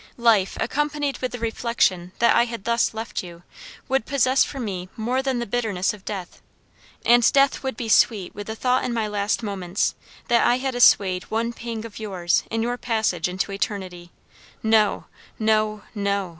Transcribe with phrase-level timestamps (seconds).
[0.17, 3.43] Life, accompanied with the reflection that I had thus left you,
[3.87, 6.41] would possess for me more than the bitterness of death;
[7.05, 9.93] and death would be sweet with the thought in my last moments,
[10.27, 14.09] that I had assuaged one pang of yours in your passage into eternity
[14.63, 15.05] No!
[15.37, 15.83] no!
[15.93, 16.29] no!"